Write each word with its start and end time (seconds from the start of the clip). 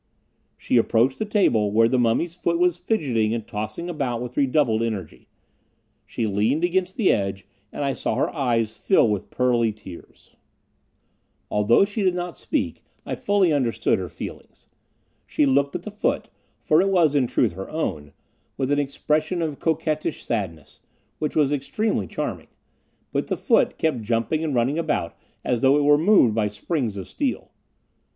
She 0.57 0.77
approached 0.77 1.19
the 1.19 1.25
table, 1.25 1.71
where 1.71 1.87
the 1.87 1.99
mummy's 1.99 2.33
foot 2.33 2.57
was 2.57 2.79
fidgeting 2.79 3.35
and 3.35 3.45
tossing 3.47 3.87
about 3.87 4.19
with 4.19 4.35
redoubled 4.35 4.81
energy. 4.81 5.27
She 6.07 6.25
leaned 6.25 6.63
against 6.63 6.97
the 6.97 7.11
edge, 7.11 7.45
and 7.71 7.85
I 7.85 7.93
saw 7.93 8.15
her 8.15 8.33
eyes 8.35 8.77
fill 8.77 9.07
with 9.07 9.29
pearly 9.29 9.71
tears. 9.71 10.35
Although 11.51 11.85
she 11.85 12.01
did 12.01 12.15
not 12.15 12.35
speak, 12.35 12.83
I 13.05 13.13
fully 13.13 13.53
understood 13.53 13.99
her 13.99 14.09
feelings. 14.09 14.67
She 15.27 15.45
looked 15.45 15.75
at 15.75 15.83
the 15.83 15.91
foot, 15.91 16.29
for 16.59 16.81
it 16.81 16.89
was 16.89 17.13
in 17.13 17.27
truth 17.27 17.51
her 17.51 17.69
own, 17.69 18.11
with 18.57 18.71
an 18.71 18.79
expression 18.79 19.39
of 19.43 19.59
coquettish 19.59 20.25
sadness, 20.25 20.81
which 21.19 21.35
was 21.35 21.51
extremely 21.51 22.07
charming; 22.07 22.47
but 23.11 23.27
the 23.27 23.37
foot 23.37 23.77
kept 23.77 24.01
jumping 24.01 24.43
and 24.43 24.55
running 24.55 24.79
about 24.79 25.15
as 25.45 25.61
though 25.61 25.77
it 25.77 25.83
were 25.83 25.95
moved 25.99 26.33
by 26.33 26.47
springs 26.47 26.97
of 26.97 27.07
steel. 27.07 27.51